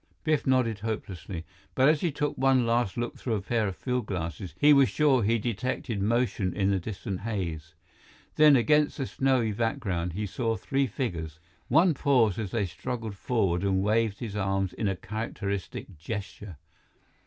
Biff 0.23 0.47
nodded 0.47 0.79
hopelessly. 0.79 1.45
But 1.75 1.87
as 1.87 2.01
he 2.01 2.11
took 2.11 2.35
one 2.35 2.65
last 2.65 2.97
look 2.97 3.19
through 3.19 3.35
a 3.35 3.41
pair 3.43 3.67
of 3.67 3.75
field 3.75 4.07
glasses, 4.07 4.55
he 4.59 4.73
was 4.73 4.89
sure 4.89 5.21
he 5.21 5.37
detected 5.37 6.01
motion 6.01 6.55
in 6.55 6.71
the 6.71 6.79
distant 6.79 7.19
haze. 7.19 7.75
Then, 8.33 8.55
against 8.55 8.97
the 8.97 9.05
snowy 9.05 9.51
background, 9.51 10.13
he 10.13 10.25
saw 10.25 10.55
three 10.55 10.87
figures. 10.87 11.37
One 11.67 11.93
paused 11.93 12.39
as 12.39 12.49
they 12.49 12.65
struggled 12.65 13.15
forward 13.15 13.63
and 13.63 13.83
waved 13.83 14.17
his 14.17 14.35
arms 14.35 14.73
in 14.73 14.87
a 14.87 14.95
characteristic 14.95 15.99
gesture. 15.99 16.57